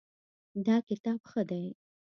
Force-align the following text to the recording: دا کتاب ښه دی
دا 0.65 0.75
کتاب 0.89 1.19
ښه 1.29 1.41
دی 1.49 1.63